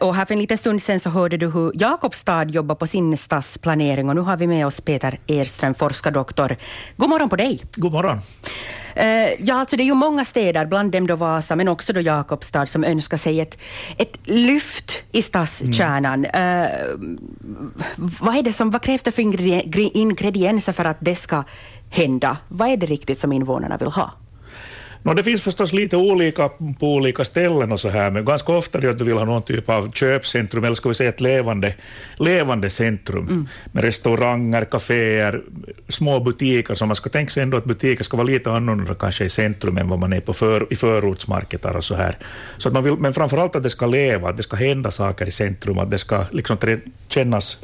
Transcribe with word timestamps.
Och 0.00 0.14
här 0.14 0.24
för 0.24 0.34
en 0.34 0.40
liten 0.40 0.58
stund 0.58 0.82
sedan 0.82 1.00
så 1.00 1.10
hörde 1.10 1.36
du 1.36 1.50
hur 1.50 1.72
Jakobstad 1.74 2.44
jobbar 2.44 2.74
på 2.74 2.86
sin 2.86 3.16
stadsplanering 3.16 4.08
och 4.08 4.14
nu 4.14 4.20
har 4.20 4.36
vi 4.36 4.46
med 4.46 4.66
oss 4.66 4.80
Peter 4.80 5.18
Erström, 5.26 5.74
forskardoktor. 5.74 6.56
God 6.96 7.08
morgon 7.08 7.28
på 7.28 7.36
dig. 7.36 7.62
God 7.76 7.92
morgon. 7.92 8.16
Uh, 8.96 9.44
ja, 9.44 9.54
alltså 9.54 9.76
det 9.76 9.82
är 9.82 9.84
ju 9.84 9.94
många 9.94 10.24
städer, 10.24 10.66
bland 10.66 10.92
dem 10.92 11.06
då 11.06 11.16
Vasa, 11.16 11.56
men 11.56 11.68
också 11.68 11.92
då 11.92 12.00
Jakobstad, 12.00 12.66
som 12.66 12.84
önskar 12.84 13.16
sig 13.16 13.40
ett, 13.40 13.58
ett 13.98 14.16
lyft 14.24 15.02
i 15.12 15.22
stadskärnan. 15.22 16.24
Mm. 16.24 16.70
Uh, 16.70 17.18
vad, 18.20 18.36
är 18.36 18.42
det 18.42 18.52
som, 18.52 18.70
vad 18.70 18.82
krävs 18.82 19.02
det 19.02 19.12
för 19.12 19.22
ingredienser 19.96 20.72
för 20.72 20.84
att 20.84 20.98
det 21.00 21.16
ska 21.16 21.44
hända? 21.90 22.36
Vad 22.48 22.68
är 22.68 22.76
det 22.76 22.86
riktigt 22.86 23.18
som 23.18 23.32
invånarna 23.32 23.76
vill 23.76 23.88
ha? 23.88 24.10
No, 25.02 25.14
det 25.14 25.22
finns 25.22 25.42
förstås 25.42 25.72
lite 25.72 25.96
olika 25.96 26.48
på 26.48 26.94
olika 26.94 27.24
ställen 27.24 27.72
och 27.72 27.80
så 27.80 27.88
här, 27.88 28.10
men 28.10 28.24
ganska 28.24 28.52
ofta 28.52 28.78
är 28.78 28.88
att 28.88 28.98
du 28.98 29.04
vill 29.04 29.16
ha 29.16 29.24
någon 29.24 29.42
typ 29.42 29.68
av 29.68 29.92
köpcentrum, 29.92 30.64
eller 30.64 30.74
ska 30.74 30.88
vi 30.88 30.94
säga 30.94 31.08
ett 31.08 31.20
levande, 31.20 31.74
levande 32.16 32.70
centrum 32.70 33.28
mm. 33.28 33.48
med 33.72 33.84
restauranger, 33.84 34.64
kaféer, 34.64 35.42
små 35.88 36.20
butiker, 36.20 36.74
så 36.74 36.86
man 36.86 36.96
ska 36.96 37.10
tänka 37.10 37.30
sig 37.30 37.42
ändå 37.42 37.56
att 37.56 37.64
butiker 37.64 38.04
ska 38.04 38.16
vara 38.16 38.26
lite 38.26 38.50
annorlunda 38.50 38.94
kanske 38.94 39.24
i 39.24 39.28
centrum 39.28 39.78
än 39.78 39.88
vad 39.88 39.98
man 39.98 40.12
är 40.12 40.20
på 40.20 40.32
för, 40.32 40.72
i 40.72 40.76
förortsmarketer 40.76 41.76
och 41.76 41.84
så 41.84 41.94
här. 41.94 42.16
Så 42.58 42.68
att 42.68 42.74
man 42.74 42.84
vill, 42.84 42.96
men 42.96 43.14
framförallt 43.14 43.56
att 43.56 43.62
det 43.62 43.70
ska 43.70 43.86
leva, 43.86 44.28
att 44.28 44.36
det 44.36 44.42
ska 44.42 44.56
hända 44.56 44.90
saker 44.90 45.28
i 45.28 45.30
centrum, 45.30 45.78
att 45.78 45.90
det 45.90 45.98
ska 45.98 46.24
liksom 46.30 46.56
kännas 47.08 47.58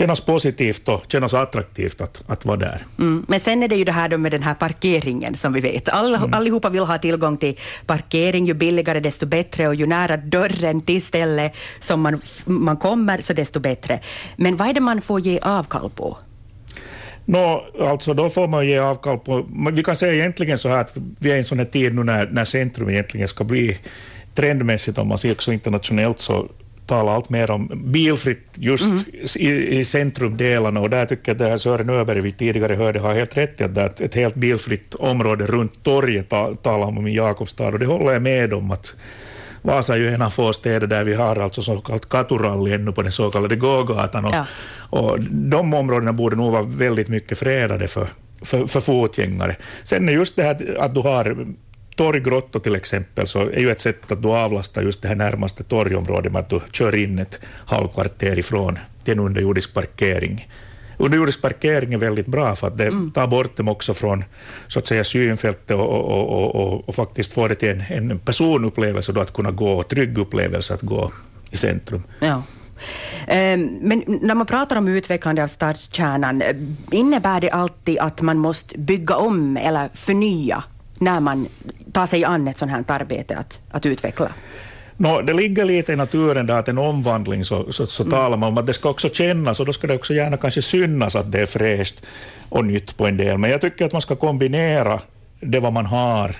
kännas 0.00 0.20
positivt 0.20 0.88
och 0.88 1.04
kännas 1.08 1.34
attraktivt 1.34 2.00
att, 2.00 2.22
att 2.26 2.44
vara 2.44 2.56
där. 2.56 2.84
Mm. 2.98 3.24
Men 3.28 3.40
sen 3.40 3.62
är 3.62 3.68
det 3.68 3.76
ju 3.76 3.84
det 3.84 3.92
här 3.92 4.08
då 4.08 4.18
med 4.18 4.32
den 4.32 4.42
här 4.42 4.54
parkeringen 4.54 5.36
som 5.36 5.52
vi 5.52 5.60
vet. 5.60 5.88
All, 5.88 6.14
mm. 6.14 6.34
Allihopa 6.34 6.68
vill 6.68 6.82
ha 6.82 6.98
tillgång 6.98 7.36
till 7.36 7.56
parkering, 7.86 8.46
ju 8.46 8.54
billigare 8.54 9.00
desto 9.00 9.26
bättre 9.26 9.68
och 9.68 9.74
ju 9.74 9.86
nära 9.86 10.16
dörren 10.16 10.80
till 10.80 11.02
stället 11.02 11.52
som 11.80 12.00
man, 12.00 12.20
man 12.44 12.76
kommer 12.76 13.20
så 13.20 13.32
desto 13.32 13.60
bättre. 13.60 14.00
Men 14.36 14.56
vad 14.56 14.68
är 14.68 14.72
det 14.72 14.80
man 14.80 15.02
får 15.02 15.20
ge 15.20 15.38
avkall 15.38 15.90
på? 15.90 16.18
Nå, 17.24 17.64
alltså 17.80 18.14
då 18.14 18.30
får 18.30 18.48
man 18.48 18.66
ge 18.66 18.78
avkall 18.78 19.18
på... 19.18 19.46
Vi 19.72 19.82
kan 19.82 19.96
säga 19.96 20.14
egentligen 20.14 20.58
så 20.58 20.68
här 20.68 20.76
att 20.76 20.96
vi 21.20 21.30
är 21.30 21.34
i 21.34 21.38
en 21.38 21.44
sån 21.44 21.58
här 21.58 21.66
tid 21.66 21.94
nu 21.94 22.04
när, 22.04 22.26
när 22.26 22.44
centrum 22.44 22.88
egentligen 22.88 23.28
ska 23.28 23.44
bli 23.44 23.78
trendmässigt, 24.34 24.98
om 24.98 25.08
man 25.08 25.18
ser 25.18 25.32
också 25.32 25.52
internationellt, 25.52 26.18
så 26.18 26.48
tala 26.90 27.12
allt 27.12 27.30
mer 27.30 27.50
om 27.50 27.70
bilfritt 27.84 28.46
just 28.54 28.86
mm. 28.86 28.98
i, 29.36 29.78
i 29.78 29.84
centrumdelarna 29.84 30.80
och 30.80 30.90
där 30.90 31.06
tycker 31.06 31.22
jag 31.24 31.34
att 31.34 31.38
det 31.38 31.48
här 31.48 31.58
Sören 31.58 31.90
Öberg 31.90 32.20
vi 32.20 32.32
tidigare 32.32 32.74
hörde 32.74 32.98
har 32.98 33.14
helt 33.14 33.36
rätt 33.36 33.60
i 33.60 33.64
att 33.64 33.74
det 33.74 34.00
är 34.00 34.04
ett 34.04 34.14
helt 34.14 34.34
bilfritt 34.34 34.94
område 34.94 35.46
runt 35.46 35.82
torget 35.82 36.28
talar 36.62 36.86
om 36.86 37.06
i 37.06 37.16
Jakobstad 37.16 37.68
och 37.68 37.78
det 37.78 37.86
håller 37.86 38.12
jag 38.12 38.22
med 38.22 38.52
om 38.54 38.70
att 38.70 38.94
Vasa 39.62 39.94
är 39.94 39.98
ju 39.98 40.14
en 40.14 40.22
av 40.22 40.30
få 40.30 40.52
städer 40.52 40.86
där 40.86 41.04
vi 41.04 41.14
har 41.14 41.36
alltså 41.36 41.62
så 41.62 41.80
kallat 41.80 42.08
katuralli 42.08 42.72
ännu 42.72 42.92
på 42.92 43.02
den 43.02 43.12
så 43.12 43.30
kallade 43.30 43.56
gågatan 43.56 44.24
och, 44.24 44.34
ja. 44.34 44.46
och 44.90 45.20
de 45.20 45.74
områdena 45.74 46.12
borde 46.12 46.36
nog 46.36 46.52
vara 46.52 46.62
väldigt 46.62 47.08
mycket 47.08 47.38
fredade 47.38 47.88
för, 47.88 48.06
för, 48.42 48.66
för 48.66 48.80
fotgängare. 48.80 49.56
Sen 49.82 50.08
är 50.08 50.12
just 50.12 50.36
det 50.36 50.42
här 50.42 50.76
att 50.80 50.94
du 50.94 51.00
har 51.00 51.46
Torggrotto 52.00 52.60
till 52.60 52.74
exempel 52.74 53.26
så 53.26 53.40
är 53.40 53.60
ju 53.60 53.70
ett 53.70 53.80
sätt 53.80 54.12
att 54.12 54.22
du 54.22 54.28
avlastar 54.28 54.82
just 54.82 55.02
det 55.02 55.08
här 55.08 55.14
närmaste 55.14 55.62
torgområdet 55.62 56.32
med 56.32 56.40
att 56.40 56.48
du 56.48 56.60
kör 56.72 56.94
in 56.94 57.18
ett 57.18 57.40
halvkvarter 57.66 58.38
ifrån 58.38 58.78
till 59.04 59.12
en 59.12 59.20
underjordisk 59.20 59.74
parkering. 59.74 60.48
Underjordisk 60.96 61.42
parkering 61.42 61.94
är 61.94 61.98
väldigt 61.98 62.26
bra 62.26 62.54
för 62.54 62.66
att 62.66 62.78
det 62.78 62.86
mm. 62.86 63.10
tar 63.10 63.26
bort 63.26 63.56
dem 63.56 63.68
också 63.68 63.94
från 63.94 64.24
så 64.68 64.78
att 64.78 64.86
säga, 64.86 65.04
synfältet 65.04 65.76
och, 65.76 65.88
och, 65.88 66.28
och, 66.28 66.54
och, 66.54 66.88
och 66.88 66.94
faktiskt 66.94 67.32
får 67.32 67.48
det 67.48 67.54
till 67.54 67.68
en, 67.68 68.10
en 68.10 68.18
personupplevelse 68.18 69.12
då 69.12 69.20
att 69.20 69.32
kunna 69.32 69.50
gå, 69.50 69.82
trygg 69.82 70.18
upplevelse 70.18 70.74
att 70.74 70.82
gå 70.82 71.12
i 71.50 71.56
centrum. 71.56 72.02
Ja. 72.18 72.42
Ehm, 73.26 73.78
men 73.82 74.04
när 74.06 74.34
man 74.34 74.46
pratar 74.46 74.76
om 74.76 74.88
utvecklande 74.88 75.42
av 75.42 75.48
stadskärnan, 75.48 76.42
innebär 76.90 77.40
det 77.40 77.50
alltid 77.50 77.98
att 77.98 78.20
man 78.20 78.38
måste 78.38 78.78
bygga 78.78 79.16
om 79.16 79.56
eller 79.56 79.88
förnya 79.94 80.64
när 81.00 81.20
man 81.20 81.48
tar 81.92 82.06
sig 82.06 82.24
an 82.24 82.48
ett 82.48 82.58
sådant 82.58 82.88
här 82.88 83.00
arbete 83.00 83.36
att, 83.36 83.58
att 83.70 83.86
utveckla? 83.86 84.32
No, 84.96 85.22
det 85.22 85.32
ligger 85.32 85.64
lite 85.64 85.92
i 85.92 85.96
naturen 85.96 86.46
där 86.46 86.58
att 86.58 86.68
en 86.68 86.78
omvandling 86.78 87.44
så, 87.44 87.72
så, 87.72 87.86
så 87.86 88.02
mm. 88.02 88.10
talar 88.10 88.36
man 88.36 88.48
om 88.48 88.58
att 88.58 88.66
det 88.66 88.72
ska 88.72 88.90
också 88.90 89.08
kännas 89.08 89.60
och 89.60 89.66
då 89.66 89.72
ska 89.72 89.86
det 89.86 89.94
också 89.94 90.14
gärna 90.14 90.36
kanske 90.36 90.62
synas 90.62 91.16
att 91.16 91.32
det 91.32 91.40
är 91.40 91.46
fräscht 91.46 92.06
och 92.48 92.64
nytt 92.64 92.96
på 92.96 93.06
en 93.06 93.16
del. 93.16 93.38
Men 93.38 93.50
jag 93.50 93.60
tycker 93.60 93.86
att 93.86 93.92
man 93.92 94.02
ska 94.02 94.16
kombinera 94.16 95.00
det 95.40 95.60
vad 95.60 95.72
man 95.72 95.86
har 95.86 96.36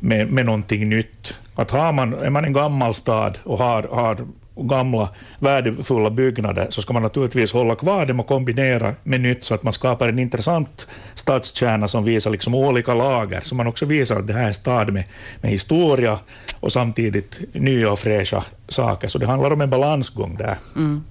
med, 0.00 0.32
med 0.32 0.46
någonting 0.46 0.88
nytt. 0.88 1.34
Att 1.54 1.70
har 1.70 1.92
man, 1.92 2.14
är 2.14 2.30
man 2.30 2.44
en 2.44 2.52
gammal 2.52 2.94
stad 2.94 3.38
och 3.44 3.58
har, 3.58 3.82
har 3.82 4.16
gamla 4.56 5.08
värdefulla 5.38 6.10
byggnader 6.10 6.66
så 6.70 6.82
ska 6.82 6.92
man 6.92 7.02
naturligtvis 7.02 7.52
hålla 7.52 7.74
kvar 7.74 8.06
dem 8.06 8.20
och 8.20 8.26
kombinera 8.26 8.94
med 9.02 9.20
nytt 9.20 9.44
så 9.44 9.54
att 9.54 9.62
man 9.62 9.72
skapar 9.72 10.08
en 10.08 10.18
intressant 10.18 10.88
stadskärna 11.14 11.88
som 11.88 12.04
visar 12.04 12.30
liksom 12.30 12.54
olika 12.54 12.94
lager, 12.94 13.40
så 13.40 13.54
man 13.54 13.66
också 13.66 13.84
visar 13.84 14.16
att 14.16 14.26
det 14.26 14.32
här 14.32 14.42
är 14.42 14.46
en 14.46 14.54
stad 14.54 14.92
med, 14.92 15.04
med 15.40 15.50
historia 15.50 16.18
och 16.60 16.72
samtidigt 16.72 17.40
nya 17.52 17.92
och 17.92 17.98
fräscha 17.98 18.44
saker. 18.68 19.08
Så 19.08 19.18
det 19.18 19.26
handlar 19.26 19.50
om 19.50 19.60
en 19.60 19.70
balansgång 19.70 20.36
där. 20.36 20.56
Mm. 20.76 21.04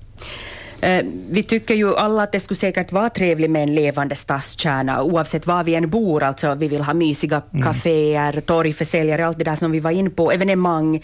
Eh, 0.81 1.05
vi 1.29 1.43
tycker 1.43 1.75
ju 1.75 1.95
alla 1.95 2.23
att 2.23 2.31
det 2.31 2.39
skulle 2.39 2.57
säkert 2.57 2.91
vara 2.91 3.09
trevligt 3.09 3.51
med 3.51 3.63
en 3.63 3.75
levande 3.75 4.15
stadskärna, 4.15 5.03
oavsett 5.03 5.47
var 5.47 5.63
vi 5.63 5.75
än 5.75 5.89
bor. 5.89 6.23
Alltså, 6.23 6.55
vi 6.55 6.67
vill 6.67 6.81
ha 6.81 6.93
mysiga 6.93 7.41
mm. 7.53 7.63
kaféer, 7.63 8.41
torgförsäljare, 8.41 9.25
allt 9.25 9.37
det 9.37 9.43
där 9.43 9.55
som 9.55 9.71
vi 9.71 9.79
var 9.79 9.91
in 9.91 10.11
på, 10.11 10.31
evenemang. 10.31 11.01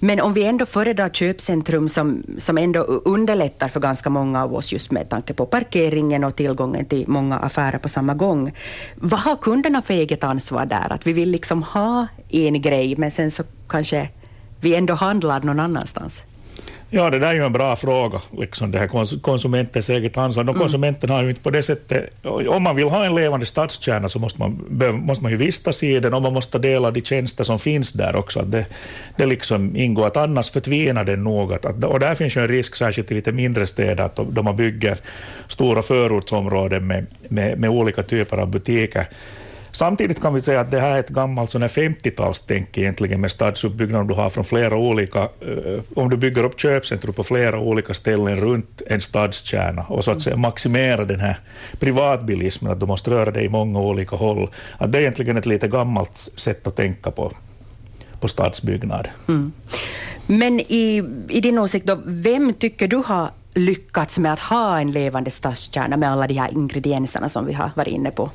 Men 0.00 0.20
om 0.20 0.32
vi 0.32 0.44
ändå 0.44 0.66
föredrar 0.66 1.08
köpcentrum 1.08 1.88
som, 1.88 2.22
som 2.38 2.58
ändå 2.58 2.80
underlättar 2.80 3.68
för 3.68 3.80
ganska 3.80 4.10
många 4.10 4.42
av 4.42 4.54
oss 4.54 4.72
just 4.72 4.90
med 4.90 5.08
tanke 5.08 5.34
på 5.34 5.46
parkeringen 5.46 6.24
och 6.24 6.36
tillgången 6.36 6.84
till 6.84 7.04
många 7.08 7.38
affärer 7.38 7.78
på 7.78 7.88
samma 7.88 8.14
gång. 8.14 8.52
Vad 8.94 9.20
har 9.20 9.36
kunderna 9.36 9.82
för 9.82 9.94
eget 9.94 10.24
ansvar 10.24 10.66
där? 10.66 10.92
Att 10.92 11.06
vi 11.06 11.12
vill 11.12 11.30
liksom 11.30 11.62
ha 11.62 12.06
en 12.28 12.62
grej 12.62 12.96
men 12.96 13.10
sen 13.10 13.30
så 13.30 13.42
kanske 13.68 14.08
vi 14.60 14.74
ändå 14.74 14.94
handlar 14.94 15.40
någon 15.40 15.60
annanstans? 15.60 16.22
Ja, 16.96 17.10
det 17.10 17.18
där 17.18 17.28
är 17.28 17.34
ju 17.34 17.44
en 17.44 17.52
bra 17.52 17.76
fråga, 17.76 18.20
liksom 18.38 18.70
det 18.70 18.78
här 18.78 19.18
konsumentens 19.20 19.90
eget 19.90 20.16
ansvar. 20.16 20.42
Mm. 20.42 20.54
konsumenten 20.54 21.10
har 21.10 21.22
ju 21.22 21.28
inte 21.28 21.40
på 21.40 21.50
det 21.50 21.62
sättet... 21.62 22.26
Om 22.48 22.62
man 22.62 22.76
vill 22.76 22.88
ha 22.88 23.04
en 23.04 23.14
levande 23.14 23.46
stadskärna 23.46 24.08
så 24.08 24.18
måste 24.18 24.40
man, 24.40 24.64
måste 24.92 25.22
man 25.22 25.32
ju 25.32 25.38
vistas 25.38 25.82
i 25.82 26.00
den 26.00 26.14
och 26.14 26.22
man 26.22 26.32
måste 26.32 26.58
dela 26.58 26.90
de 26.90 27.00
tjänster 27.00 27.44
som 27.44 27.58
finns 27.58 27.92
där 27.92 28.16
också. 28.16 28.40
Att 28.40 28.50
det, 28.50 28.66
det 29.16 29.26
liksom 29.26 29.76
ingår, 29.76 30.06
att 30.06 30.16
annars 30.16 30.50
förtvinar 30.50 31.04
den 31.04 31.24
något. 31.24 31.64
Att, 31.64 31.84
och 31.84 32.00
där 32.00 32.14
finns 32.14 32.36
ju 32.36 32.40
en 32.40 32.48
risk, 32.48 32.76
särskilt 32.76 33.10
i 33.10 33.14
lite 33.14 33.32
mindre 33.32 33.66
städer, 33.66 34.04
att 34.04 34.16
då 34.16 34.42
man 34.42 34.56
bygger 34.56 34.96
stora 35.48 35.82
förortsområden 35.82 36.86
med, 36.86 37.06
med, 37.28 37.58
med 37.58 37.70
olika 37.70 38.02
typer 38.02 38.36
av 38.36 38.48
butiker 38.48 39.06
Samtidigt 39.74 40.22
kan 40.22 40.34
vi 40.34 40.40
säga 40.40 40.60
att 40.60 40.70
det 40.70 40.80
här 40.80 40.96
är 40.96 41.00
ett 41.00 41.08
gammalt 41.08 41.54
50-talstänk 41.54 42.78
egentligen 42.78 43.20
med 43.20 43.30
stadsuppbyggnad 43.30 44.08
du 44.08 44.14
har 44.14 44.30
från 44.30 44.44
flera 44.44 44.76
olika, 44.76 45.20
eh, 45.22 45.80
om 45.96 46.10
du 46.10 46.16
bygger 46.16 46.44
upp 46.44 46.60
köpcentrum 46.60 47.14
på 47.14 47.24
flera 47.24 47.58
olika 47.58 47.94
ställen 47.94 48.36
runt 48.36 48.82
en 48.86 49.00
stadskärna 49.00 49.82
och 49.88 50.04
så 50.04 50.10
att 50.10 50.22
säga 50.22 50.36
maximera 50.36 51.04
den 51.04 51.20
här 51.20 51.36
privatbilismen, 51.80 52.72
att 52.72 52.80
du 52.80 52.86
måste 52.86 53.10
röra 53.10 53.30
dig 53.30 53.44
i 53.44 53.48
många 53.48 53.80
olika 53.80 54.16
håll. 54.16 54.48
Att 54.78 54.92
det 54.92 54.98
är 54.98 55.00
egentligen 55.00 55.36
ett 55.36 55.46
lite 55.46 55.68
gammalt 55.68 56.14
sätt 56.14 56.66
att 56.66 56.76
tänka 56.76 57.10
på, 57.10 57.32
på 58.20 58.28
stadsbyggnad. 58.28 59.08
Mm. 59.28 59.52
Men 60.26 60.60
i, 60.60 61.04
i 61.28 61.40
din 61.40 61.58
åsikt, 61.58 61.86
då, 61.86 61.98
vem 62.04 62.54
tycker 62.54 62.88
du 62.88 62.96
har 62.96 63.30
lyckats 63.54 64.18
med 64.18 64.32
att 64.32 64.40
ha 64.40 64.78
en 64.78 64.92
levande 64.92 65.30
stadskärna 65.30 65.96
med 65.96 66.12
alla 66.12 66.26
de 66.26 66.34
här 66.34 66.50
ingredienserna 66.52 67.28
som 67.28 67.46
vi 67.46 67.52
har 67.52 67.70
varit 67.76 67.94
inne 67.94 68.10
på? 68.10 68.30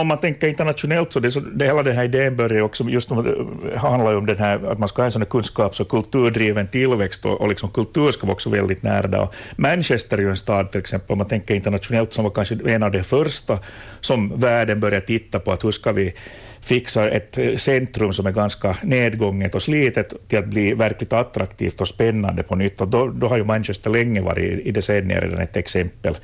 Om 0.00 0.06
man 0.06 0.18
tänker 0.18 0.48
internationellt 0.48 1.12
så, 1.12 1.20
det, 1.20 1.30
så 1.30 1.40
det, 1.40 1.64
hela 1.64 1.82
den 1.82 1.96
här 1.96 2.04
idén 2.04 2.36
börjar 2.36 2.62
också 2.62 2.84
just 2.84 3.12
om, 3.12 3.48
handlar 3.76 4.16
om 4.16 4.26
den 4.26 4.38
här, 4.38 4.70
att 4.72 4.78
man 4.78 4.88
ska 4.88 5.02
ha 5.02 5.06
en 5.06 5.12
sån 5.12 5.26
kunskaps 5.26 5.80
och 5.80 5.88
kulturdriven 5.88 6.68
tillväxt 6.68 7.24
och, 7.24 7.40
och 7.40 7.48
liksom 7.48 7.70
kultur 7.70 8.10
ska 8.10 8.26
vara 8.26 8.32
också 8.32 8.50
väldigt 8.50 8.82
nära 8.82 9.06
där. 9.06 9.28
Manchester 9.56 10.18
är 10.18 10.22
ju 10.22 10.30
en 10.30 10.36
stad 10.36 10.70
till 10.70 10.80
exempel, 10.80 11.12
om 11.12 11.18
man 11.18 11.28
tänker 11.28 11.54
internationellt, 11.54 12.12
som 12.12 12.24
var 12.24 12.30
kanske 12.30 12.58
en 12.66 12.82
av 12.82 12.90
de 12.90 13.02
första 13.02 13.58
som 14.00 14.40
världen 14.40 14.80
började 14.80 15.06
titta 15.06 15.38
på, 15.40 15.52
att 15.52 15.64
hur 15.64 15.70
ska 15.70 15.92
vi 15.92 16.14
fixa 16.60 17.10
ett 17.10 17.38
eh, 17.38 17.56
centrum 17.56 18.12
som 18.12 18.26
är 18.26 18.32
ganska 18.32 18.76
nedgånget 18.82 19.54
och 19.54 19.62
slitet 19.62 20.28
till 20.28 20.38
att 20.38 20.46
bli 20.46 20.74
verkligt 20.74 21.12
attraktivt 21.12 21.80
och 21.80 21.88
spännande 21.88 22.42
på 22.42 22.54
nytt. 22.54 22.80
Och 22.80 22.88
då, 22.88 23.06
då 23.06 23.28
har 23.28 23.36
ju 23.36 23.44
Manchester 23.44 23.90
länge 23.90 24.20
varit 24.20 24.66
i 24.66 24.70
decennier 24.72 25.20
redan 25.20 25.38
ett 25.38 25.56
exempel 25.56 26.16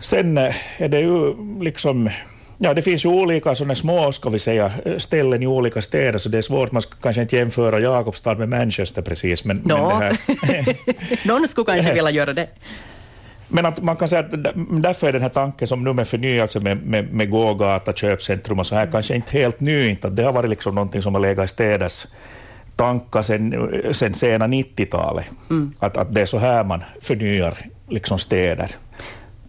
Sen 0.00 0.38
eh, 0.38 0.54
är 0.78 0.88
det 0.88 1.00
ju 1.00 1.34
liksom 1.60 2.10
Ja, 2.60 2.74
det 2.74 2.82
finns 2.82 3.04
ju 3.04 3.08
olika 3.08 3.54
sådana 3.54 3.74
små 3.74 4.12
ska 4.12 4.28
vi 4.28 4.38
säga, 4.38 4.72
ställen 4.98 5.42
i 5.42 5.46
olika 5.46 5.82
städer, 5.82 6.18
så 6.18 6.28
det 6.28 6.38
är 6.38 6.42
svårt. 6.42 6.72
Man 6.72 6.82
ska 6.82 6.94
kanske 7.02 7.22
inte 7.22 7.36
jämföra 7.36 7.80
Jakobstad 7.80 8.34
med 8.34 8.48
Manchester 8.48 9.02
precis. 9.02 9.44
Men, 9.44 9.56
no. 9.56 9.98
men. 9.98 10.16
Någon 11.24 11.48
skulle 11.48 11.64
kanske 11.64 11.94
vilja 11.94 12.10
göra 12.10 12.32
det. 12.32 12.48
Men 13.48 13.66
att 13.66 13.82
man 13.82 13.96
kan 13.96 14.08
säga 14.08 14.20
att 14.20 14.30
därför 14.82 15.08
är 15.08 15.12
den 15.12 15.22
här 15.22 15.28
tanken 15.28 15.68
som 15.68 15.84
nu 15.84 15.92
med 15.92 16.08
förnyelse 16.08 16.60
med, 16.60 16.86
med, 16.86 17.12
med 17.12 17.30
gågata, 17.30 17.92
köpcentrum 17.92 18.58
och 18.58 18.66
så 18.66 18.74
här, 18.74 18.88
kanske 18.92 19.14
inte 19.14 19.38
helt 19.38 19.60
ny. 19.60 19.88
Inte. 19.88 20.08
Det 20.08 20.22
har 20.22 20.32
varit 20.32 20.50
liksom 20.50 20.74
någonting 20.74 21.02
som 21.02 21.14
har 21.14 21.22
legat 21.22 21.44
i 21.44 21.48
städers 21.48 22.06
tanka 22.76 23.22
sen, 23.22 23.70
sen 23.92 24.14
sena 24.14 24.46
90-talet. 24.46 25.26
Mm. 25.50 25.72
Att, 25.78 25.96
att 25.96 26.14
det 26.14 26.20
är 26.20 26.26
så 26.26 26.38
här 26.38 26.64
man 26.64 26.84
förnyar 27.00 27.58
liksom 27.88 28.18
städer. 28.18 28.70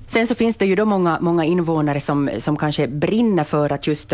Sen 0.10 0.28
så 0.28 0.36
finns 0.36 0.58
det 0.58 0.66
ju 0.66 0.76
då 0.76 0.86
många, 0.86 1.18
många 1.22 1.46
invånare 1.46 2.00
som, 2.00 2.30
som 2.38 2.58
kanske 2.58 2.88
brinner 2.88 3.44
för 3.44 3.72
att 3.72 3.88
just 3.88 4.14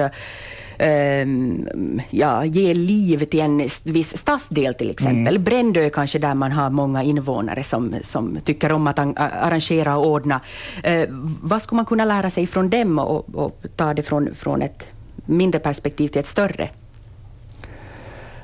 Um, 0.79 2.01
ja, 2.09 2.45
ge 2.45 2.73
liv 2.73 3.25
till 3.25 3.39
en 3.39 3.57
viss 3.83 4.17
stadsdel 4.17 4.73
till 4.73 4.89
exempel. 4.89 5.35
Mm. 5.35 5.43
Brändö 5.43 5.85
är 5.85 5.89
kanske 5.89 6.19
där 6.19 6.33
man 6.33 6.51
har 6.51 6.69
många 6.69 7.03
invånare 7.03 7.63
som, 7.63 7.95
som 8.01 8.37
tycker 8.43 8.71
om 8.71 8.87
att 8.87 8.99
arrangera 8.99 9.97
och 9.97 10.07
ordna. 10.07 10.41
Uh, 10.87 11.05
vad 11.41 11.61
skulle 11.61 11.77
man 11.77 11.85
kunna 11.85 12.05
lära 12.05 12.29
sig 12.29 12.47
från 12.47 12.69
dem 12.69 12.99
och, 12.99 13.35
och 13.35 13.61
ta 13.75 13.93
det 13.93 14.03
från, 14.03 14.35
från 14.35 14.61
ett 14.61 14.87
mindre 15.25 15.59
perspektiv 15.59 16.07
till 16.07 16.19
ett 16.19 16.27
större? 16.27 16.69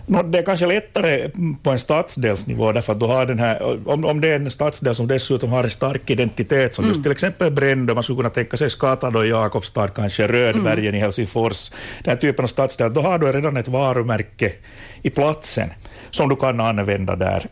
No, 0.05 0.23
det 0.23 0.37
är 0.37 0.43
kanske 0.43 0.65
lättare 0.65 1.29
på 1.63 1.71
en 1.71 1.79
stadsdelsnivå, 1.79 2.71
därför 2.71 2.93
att 2.93 2.99
du 2.99 3.05
har 3.05 3.25
den 3.25 3.39
här, 3.39 3.87
om, 3.89 4.05
om 4.05 4.21
det 4.21 4.27
är 4.27 4.35
en 4.35 4.51
stadsdel 4.51 4.95
som 4.95 5.07
dessutom 5.07 5.49
har 5.49 5.63
en 5.63 5.69
stark 5.69 6.09
identitet, 6.09 6.75
som 6.75 6.83
mm. 6.83 6.93
just 6.93 7.03
till 7.03 7.11
exempel 7.11 7.51
Brändö, 7.51 7.93
man 7.93 8.03
skulle 8.03 8.17
kunna 8.17 8.29
tänka 8.29 8.57
sig 8.57 8.69
Skata 8.69 9.07
och 9.07 9.27
Jakobstad, 9.27 9.87
kanske 9.87 10.27
Rödbergen 10.27 10.85
mm. 10.85 10.95
i 10.95 10.99
Helsingfors, 10.99 11.71
den 12.03 12.11
här 12.11 12.21
typen 12.21 12.45
av 12.45 12.47
stadsdel, 12.47 12.93
då 12.93 13.01
har 13.01 13.19
du 13.19 13.31
redan 13.31 13.57
ett 13.57 13.67
varumärke 13.67 14.53
i 15.01 15.09
platsen 15.09 15.69
som 16.11 16.29
du 16.29 16.35
kan 16.35 16.59
använda 16.59 17.15
där 17.15 17.45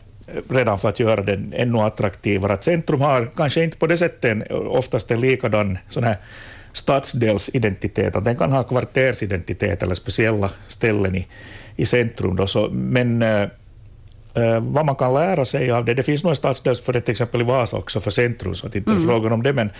redan 0.48 0.78
för 0.78 0.88
att 0.88 1.00
göra 1.00 1.22
den 1.22 1.52
ännu 1.56 1.78
attraktivare. 1.78 2.52
Att 2.52 2.64
centrum 2.64 3.00
har 3.00 3.30
kanske 3.36 3.64
inte 3.64 3.76
på 3.76 3.86
det 3.86 3.98
sättet 3.98 4.50
oftast 4.50 5.10
en 5.10 5.20
likadan 5.20 5.78
sån 5.88 6.04
här 6.04 6.16
stadsdelsidentitet, 6.72 8.16
att 8.16 8.24
den 8.24 8.36
kan 8.36 8.52
ha 8.52 8.62
kvartersidentitet 8.62 9.82
eller 9.82 9.94
speciella 9.94 10.50
ställen 10.68 11.16
i, 11.16 11.26
i 11.76 11.86
centrum. 11.86 12.36
Då, 12.36 12.46
så, 12.46 12.68
men 12.72 13.22
äh, 13.22 13.48
vad 14.60 14.86
man 14.86 14.96
kan 14.96 15.14
lära 15.14 15.44
sig 15.44 15.70
av 15.70 15.84
det, 15.84 15.94
det 15.94 16.02
finns 16.02 16.22
nog 16.22 16.30
en 16.30 16.36
stadsdel 16.36 16.74
för 16.74 16.92
det 16.92 17.00
till 17.00 17.12
exempel 17.12 17.40
i 17.40 17.44
Vasa 17.44 17.76
också 17.76 18.00
för 18.00 18.10
centrum, 18.10 18.54
så 18.54 18.66
att 18.66 18.74
inte 18.74 18.90
mm. 18.90 19.06
frågan 19.06 19.32
om 19.32 19.42
det, 19.42 19.52
men 19.52 19.70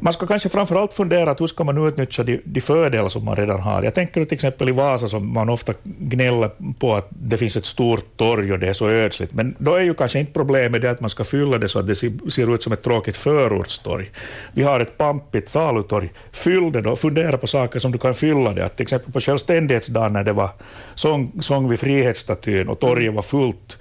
man 0.00 0.12
ska 0.12 0.26
kanske 0.26 0.48
framförallt 0.48 0.92
fundera 0.92 1.30
att 1.30 1.40
hur 1.40 1.46
ska 1.46 1.64
man 1.64 1.86
utnyttja 1.86 2.22
de, 2.22 2.40
de 2.44 2.60
fördelar 2.60 3.08
som 3.08 3.24
man 3.24 3.36
redan 3.36 3.60
har. 3.60 3.82
Jag 3.82 3.94
tänker 3.94 4.24
till 4.24 4.34
exempel 4.34 4.68
i 4.68 4.72
Vasa 4.72 5.08
som 5.08 5.32
man 5.32 5.48
ofta 5.48 5.74
gnäller 5.82 6.50
på 6.78 6.94
att 6.94 7.08
det 7.10 7.36
finns 7.36 7.56
ett 7.56 7.64
stort 7.64 8.16
torg 8.16 8.52
och 8.52 8.58
det 8.58 8.68
är 8.68 8.72
så 8.72 8.88
ödsligt, 8.88 9.34
men 9.34 9.54
då 9.58 9.74
är 9.74 9.80
ju 9.80 9.94
kanske 9.94 10.18
inte 10.18 10.32
problemet 10.32 10.82
det 10.82 10.90
att 10.90 11.00
man 11.00 11.10
ska 11.10 11.24
fylla 11.24 11.58
det 11.58 11.68
så 11.68 11.78
att 11.78 11.86
det 11.86 11.94
ser 11.94 12.54
ut 12.54 12.62
som 12.62 12.72
ett 12.72 12.82
tråkigt 12.82 13.16
förortstorg. 13.16 14.10
Vi 14.52 14.62
har 14.62 14.80
ett 14.80 14.98
pampigt 14.98 15.48
salutorg. 15.48 16.10
Fyll 16.32 16.72
det 16.72 16.80
då, 16.80 16.96
fundera 16.96 17.38
på 17.38 17.46
saker 17.46 17.78
som 17.78 17.92
du 17.92 17.98
kan 17.98 18.14
fylla 18.14 18.52
det. 18.52 18.64
Att 18.64 18.76
till 18.76 18.82
exempel 18.82 19.12
på 19.12 19.20
självständighetsdagen 19.20 20.12
när 20.12 20.24
det 20.24 20.32
var 20.32 20.50
sång, 20.94 21.32
sång 21.40 21.68
vid 21.68 21.78
Frihetsstatyn 21.78 22.68
och 22.68 22.78
torget 22.78 23.14
var 23.14 23.22
fullt, 23.22 23.78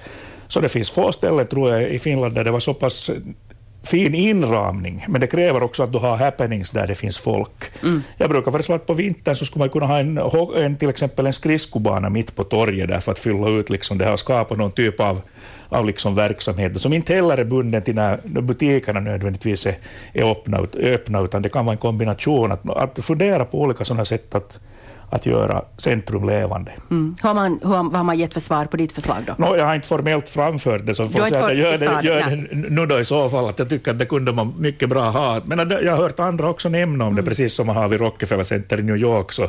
så 0.47 0.59
det 0.59 0.69
finns 0.69 0.89
få 0.89 1.11
ställen, 1.11 1.47
tror 1.47 1.71
jag, 1.71 1.89
i 1.89 1.99
Finland 1.99 2.35
där 2.35 2.43
det 2.43 2.51
var 2.51 2.59
så 2.59 2.73
pass 2.73 3.11
fin 3.87 4.15
inramning, 4.15 5.05
men 5.07 5.21
det 5.21 5.27
kräver 5.27 5.63
också 5.63 5.83
att 5.83 5.91
du 5.91 5.97
har 5.97 6.17
happenings 6.17 6.71
där 6.71 6.87
det 6.87 6.95
finns 6.95 7.17
folk. 7.17 7.83
Mm. 7.83 8.03
Jag 8.17 8.29
brukar 8.29 8.51
föreslå 8.51 8.75
att 8.75 8.85
på 8.85 8.93
vintern 8.93 9.35
så 9.35 9.45
skulle 9.45 9.59
man 9.59 9.69
kunna 9.69 9.85
ha 9.85 9.99
en, 9.99 10.17
en, 10.55 10.77
till 10.77 10.89
exempel 10.89 11.25
en 11.25 11.33
skridskobana 11.33 12.09
mitt 12.09 12.35
på 12.35 12.43
torget 12.43 12.87
där 12.87 12.99
för 12.99 13.11
att 13.11 13.19
fylla 13.19 13.49
ut 13.49 13.69
liksom 13.69 13.97
det 13.97 14.05
här 14.05 14.13
och 14.13 14.19
skapa 14.19 14.55
någon 14.55 14.71
typ 14.71 14.99
av, 14.99 15.21
av 15.69 15.85
liksom 15.85 16.15
verksamhet 16.15 16.81
som 16.81 16.93
inte 16.93 17.15
heller 17.15 17.37
är 17.37 17.45
bunden 17.45 17.81
till 17.81 17.95
när 17.95 18.41
butikerna 18.41 18.99
nödvändigtvis 18.99 19.65
är, 19.65 19.75
är 20.13 20.31
öppna, 20.31 20.57
öppna, 20.77 21.21
utan 21.21 21.41
det 21.41 21.49
kan 21.49 21.65
vara 21.65 21.73
en 21.73 21.77
kombination. 21.77 22.51
Att, 22.51 22.69
att 22.69 23.05
fundera 23.05 23.45
på 23.45 23.61
olika 23.61 23.85
sådana 23.85 24.05
sätt 24.05 24.35
att 24.35 24.59
att 25.09 25.25
göra 25.25 25.61
centrum 25.77 26.27
levande. 26.27 26.71
Mm. 26.91 27.15
Har 27.21 27.33
man, 27.33 27.59
hur, 27.63 27.69
vad 27.69 27.95
har 27.95 28.03
man 28.03 28.19
gett 28.19 28.33
för 28.33 28.39
svar 28.39 28.65
på 28.65 28.77
ditt 28.77 28.91
förslag 28.91 29.17
då? 29.25 29.33
No, 29.37 29.55
jag 29.55 29.65
har 29.65 29.75
inte 29.75 29.87
formellt 29.87 30.29
framfört 30.29 30.85
det, 30.85 30.95
så 30.95 31.05
får 31.05 31.25
säga 31.25 31.43
att 31.43 31.49
jag 31.49 31.57
gör, 31.57 31.77
det, 31.77 32.07
gör 32.07 32.19
det 32.19 32.69
nu 32.69 32.85
då 32.85 32.99
i 32.99 33.05
så 33.05 33.29
fall, 33.29 33.49
att 33.49 33.59
jag 33.59 33.69
tycker 33.69 33.91
att 33.91 33.99
det 33.99 34.05
kunde 34.05 34.33
man 34.33 34.53
mycket 34.57 34.89
bra 34.89 35.09
ha. 35.09 35.41
Men 35.45 35.69
jag 35.69 35.91
har 35.91 36.03
hört 36.03 36.19
andra 36.19 36.49
också 36.49 36.69
nämna 36.69 37.05
om 37.05 37.15
det, 37.15 37.21
mm. 37.21 37.29
precis 37.29 37.53
som 37.53 37.67
man 37.67 37.75
har 37.75 37.87
vid 37.87 37.99
Rockefeller 37.99 38.43
Center 38.43 38.79
i 38.79 38.83
New 38.83 38.97
York 38.97 39.31
så, 39.31 39.47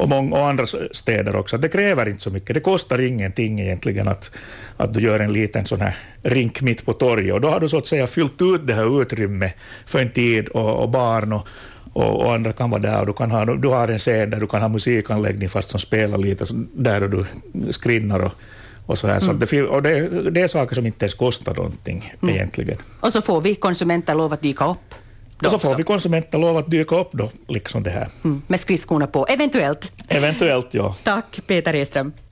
och, 0.00 0.08
många, 0.08 0.36
och 0.36 0.48
andra 0.48 0.66
städer 0.92 1.36
också. 1.36 1.58
Det 1.58 1.68
kräver 1.68 2.08
inte 2.08 2.22
så 2.22 2.30
mycket, 2.30 2.54
det 2.54 2.60
kostar 2.60 3.00
ingenting 3.00 3.60
egentligen 3.60 4.08
att, 4.08 4.30
att 4.76 4.94
du 4.94 5.00
gör 5.00 5.20
en 5.20 5.32
liten 5.32 5.66
sån 5.66 5.80
här 5.80 5.96
rink 6.22 6.62
mitt 6.62 6.84
på 6.84 6.92
torget 6.92 7.34
och 7.34 7.40
då 7.40 7.48
har 7.48 7.60
du 7.60 7.68
så 7.68 7.78
att 7.78 7.86
säga 7.86 8.06
fyllt 8.06 8.42
ut 8.42 8.66
det 8.66 8.74
här 8.74 9.02
utrymmet 9.02 9.54
för 9.86 9.98
en 9.98 10.08
tid 10.08 10.48
och, 10.48 10.82
och 10.82 10.88
barn 10.88 11.32
och, 11.32 11.48
och, 11.92 12.20
och, 12.20 12.34
andra 12.34 12.52
kan 12.52 12.70
vara 12.70 12.82
där 12.82 13.00
och 13.00 13.06
du, 13.06 13.12
kan 13.12 13.30
ha, 13.30 13.44
du 13.44 13.68
har 13.68 13.88
en 13.88 13.98
scen 13.98 14.30
där 14.30 14.40
du 14.40 14.46
kan 14.46 14.60
ha 14.60 14.68
musikanläggning 14.68 15.48
fast 15.48 15.70
som 15.70 15.80
spelar 15.80 16.18
lite 16.18 16.44
där 16.74 17.00
du 17.00 17.24
skrinnar 17.72 18.20
och, 18.20 18.32
och 18.86 18.98
så 18.98 19.06
här. 19.06 19.22
Mm. 19.22 19.40
Så 19.40 19.56
det, 19.56 19.62
och 19.62 19.82
det, 19.82 20.30
det, 20.30 20.40
är 20.40 20.48
saker 20.48 20.74
som 20.74 20.86
inte 20.86 21.04
ens 21.04 21.14
kostar 21.14 21.54
någonting 21.54 22.12
mm. 22.22 22.34
egentligen. 22.34 22.78
Och 23.00 23.12
så 23.12 23.22
får 23.22 23.40
vi 23.40 23.54
konsumenter 23.54 24.14
lov 24.14 24.32
att 24.32 24.42
dyka 24.42 24.70
upp. 24.70 24.94
Och 25.44 25.50
så 25.50 25.58
får 25.58 25.74
vi 25.74 25.82
konsumenter 25.82 26.38
lov 26.38 26.56
att 26.56 26.70
dyka 26.70 26.96
upp 26.96 27.08
då, 27.12 27.30
liksom 27.48 27.82
det 27.82 27.90
här. 27.90 28.08
Mm. 28.24 28.42
Med 28.46 28.60
skridskorna 28.60 29.06
på, 29.06 29.26
eventuellt. 29.26 29.92
Eventuellt, 30.08 30.74
ja. 30.74 30.94
Tack, 31.04 31.40
Peter 31.46 31.74
Eström. 31.74 32.12